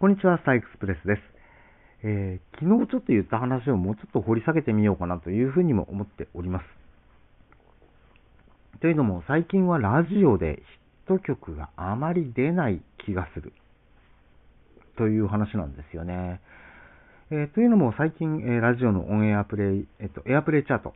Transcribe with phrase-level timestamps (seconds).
[0.00, 1.20] こんにちは、スターエクスプレスです。
[2.02, 6.64] えー、昨日ちょっと言った話をもうちょっと掘り下げてみようかなというふうにも思っております。
[8.80, 10.56] というのも、最近はラジオで
[11.06, 13.52] ヒット曲があまり出ない気がする。
[14.98, 16.40] という話なんですよね。
[17.30, 20.92] えー、というのも、最近、えー、ラジオのオンエアプレイ、えっと、エアプレイチャート、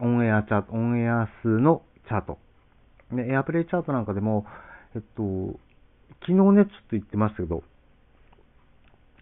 [0.00, 2.38] オンエアチャート、オンエア数のチャート、
[3.12, 4.46] で、エアプレイチャートなんかでも、
[4.96, 5.60] えっと、
[6.26, 7.62] 昨日ね、ちょっと言ってましたけど、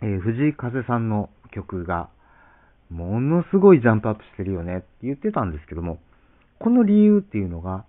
[0.02, 2.08] えー、藤井風さんの曲が、
[2.90, 6.00] ものすごいジャンプアップしてるよねって言ってたんですけども、
[6.58, 7.84] この理由っていうのが、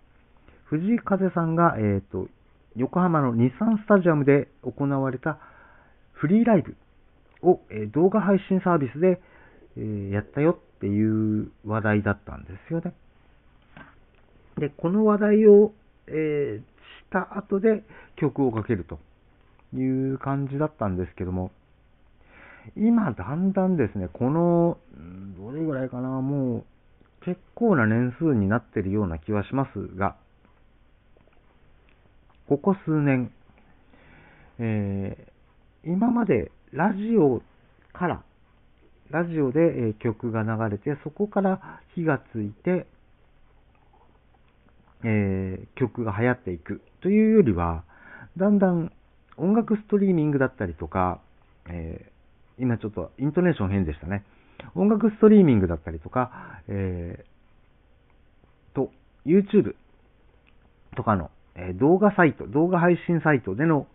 [0.66, 2.28] 藤井風さんが、えっ、と、
[2.76, 5.40] 横浜の日産スタジアムで行われた
[6.14, 6.76] フリーライブ
[7.42, 9.22] を、え、動画配信サービスで、
[9.78, 12.94] え、やったよっていう話題だったんですよね。
[14.58, 15.74] で、この話題を、
[16.08, 17.84] えした後で
[18.16, 19.00] 曲をかけると
[19.74, 21.52] いう感じだったんですけども、
[22.76, 24.78] 今だんだんですね、この、
[25.38, 26.66] どれぐらいかな、もう
[27.26, 30.16] 結構な年数になっているような気はしますが、
[32.48, 33.32] ここ数年、
[34.60, 37.42] えー、今までラジオ
[37.94, 38.24] から、
[39.10, 42.88] ラジオで曲が流れて、そこから火がついて、
[45.04, 47.84] えー、曲が流行っていくというよりは、
[48.38, 48.92] だんだん
[49.38, 51.20] 音楽ストリーミングだったりとか、
[51.68, 52.12] えー、
[52.60, 54.24] 今ちょっとイントネーション変でしたね。
[54.76, 58.92] 音楽ストリーミングだったりとか、えー、と、
[59.26, 59.76] YouTube
[60.96, 63.88] とかの、え動画サイト、動画配信サイトでの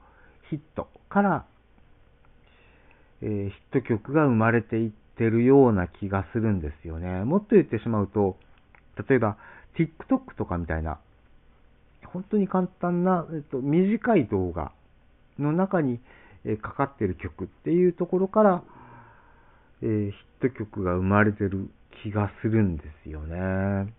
[0.50, 1.46] ヒットから、
[3.22, 7.24] えー、ヒット曲が生まれていってるような気がするんですよね。
[7.24, 8.36] もっと言ってしまうと、
[9.08, 9.36] 例えば、
[9.76, 10.98] TikTok とかみたいな、
[12.04, 14.72] 本当に簡単な、えっと、短い動画
[15.38, 16.00] の中に、
[16.44, 18.62] えかかってる曲っていうところから、
[19.82, 21.70] えー、ヒット曲が生まれてる
[22.02, 23.92] 気がするんですよね。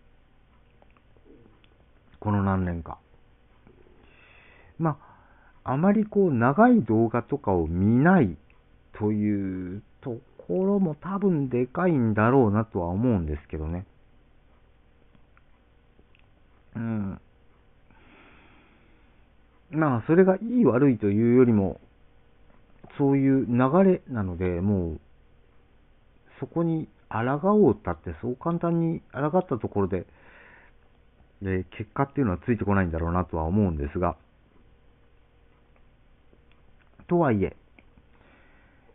[2.19, 2.97] この何年か。
[4.79, 4.97] ま
[5.63, 8.37] あ、あまりこう長い動画とかを見ない
[8.97, 13.85] というところも多分でかいんだろうなとは思うんですけどね。
[16.75, 17.21] うん。
[19.71, 21.79] まあ、それがいい悪いというよりも、
[22.97, 24.99] そういう流れなので、もう、
[26.39, 30.05] そこに抗おうったって、そう簡単に抗ったところで、
[31.41, 34.17] で結果っていうのはついてこないんだろうなとは思うんですが、
[37.07, 37.55] とはいえ、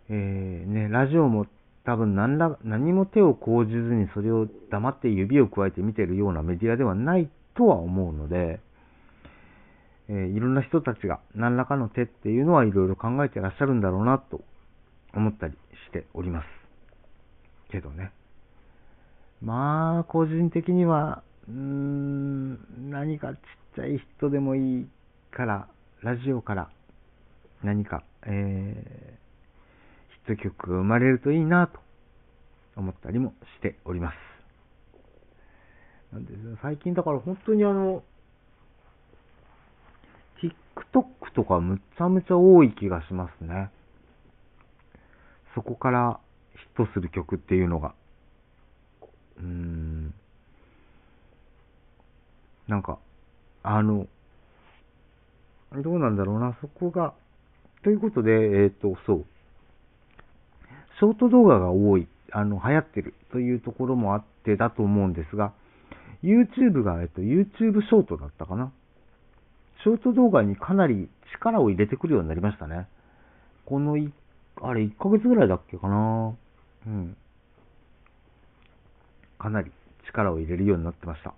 [0.09, 1.47] えー、ね、ラジオも
[1.84, 8.61] 多分何ら、何も手を講じずにそれを黙って指を加えて見てるようなメディアではないとは思うので、
[10.12, 14.43] えー、いろんな人たちが何らかの手っていうのはいろいろ考えてらっしゃるんだろうなと
[15.15, 15.59] 思ったりし
[15.91, 16.47] ております。
[17.71, 18.12] けどね。
[19.41, 23.39] まあ、個人的には、うーん、何かちっ
[23.77, 24.89] ちゃい人でもいい
[25.31, 25.69] から、
[26.03, 26.69] ラジオから
[27.65, 31.81] 何か、えー、ヒット曲が生まれるといいなと
[32.77, 34.15] 思ったりもしております。
[36.12, 38.03] なんで、最近だから本当にあの、
[40.42, 43.70] TikTok とかむちゃむちゃ多い気がしますね。
[45.54, 46.20] そこから
[46.76, 47.94] ヒットする曲っていうのが。
[49.38, 50.14] うーん。
[52.69, 52.98] なんか、
[53.62, 54.06] あの、
[55.82, 57.14] どうなんだろうな、そこが。
[57.82, 59.24] ということで、えっ、ー、と、そう。
[60.98, 65.53] ショート動画が多い、あの、流行ってるというところもあってだと思うんですが、
[66.22, 68.72] YouTube が、えっと、YouTube ショートだったかな。
[69.82, 72.88] ショート動画にかなり力を入れてくるようになりましたね。
[73.65, 74.12] このい、
[74.60, 76.34] あれ、1ヶ月ぐらいだっけかな。
[76.87, 77.16] うん。
[79.38, 79.72] かなり
[80.06, 81.34] 力を入れるようになってました。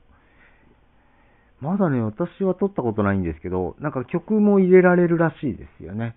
[1.60, 6.16] まだね、私は撮ったことないんですけど、なんか曲も入れられるらしいですよね。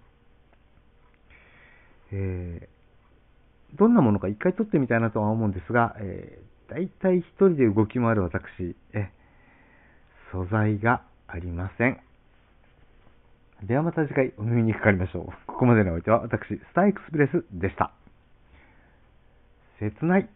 [2.12, 9.10] えー、どんなものか一回撮ってみたいなとは思うんですが、えー大体一人で動き回る私、え、
[10.32, 12.07] 素材がありません。
[13.64, 15.26] ではまた次回お耳にかかりましょう。
[15.48, 17.92] ここまでのお相手は私、スターエクスプレスでした。
[19.80, 20.30] 切ない。